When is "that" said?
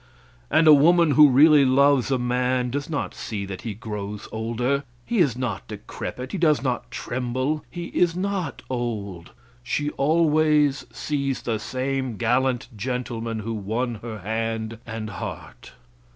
3.45-3.61